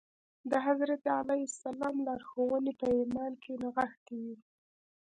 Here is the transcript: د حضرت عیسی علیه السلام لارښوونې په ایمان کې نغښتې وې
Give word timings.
د 0.49 0.51
حضرت 0.65 1.01
عیسی 1.05 1.17
علیه 1.21 1.45
السلام 1.51 1.95
لارښوونې 2.07 2.73
په 2.79 2.87
ایمان 2.97 3.33
کې 3.43 3.51
نغښتې 3.61 4.17
وې 4.23 4.35